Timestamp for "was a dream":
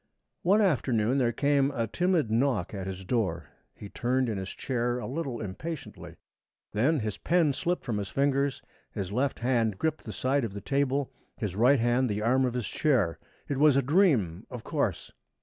13.57-14.47